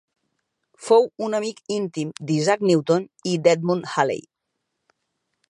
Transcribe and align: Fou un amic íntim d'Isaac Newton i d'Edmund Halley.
Fou 0.85 1.03
un 1.25 1.37
amic 1.39 1.61
íntim 1.75 2.15
d'Isaac 2.31 2.65
Newton 2.71 3.07
i 3.35 3.37
d'Edmund 3.45 3.93
Halley. 3.95 4.27